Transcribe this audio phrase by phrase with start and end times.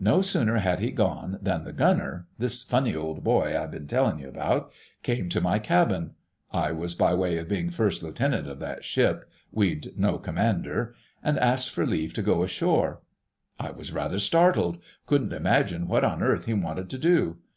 [0.00, 4.28] "No sooner had he gone than the Gunner—this funny old boy I've been telling you
[4.28, 6.16] about—came to my cabin
[6.52, 11.70] (I was by way of being First Lieutenant of that ship—we'd no Commander) and asked
[11.70, 12.98] for leave to go ashore.
[13.60, 17.36] "I was rather startled: couldn't imagine what on earth he wanted to do.